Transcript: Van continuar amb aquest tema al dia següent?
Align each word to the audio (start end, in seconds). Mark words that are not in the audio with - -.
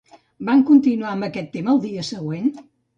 Van 0.47 0.63
continuar 0.69 1.11
amb 1.17 1.29
aquest 1.29 1.55
tema 1.59 1.75
al 1.77 1.85
dia 1.87 2.11
següent? 2.13 2.55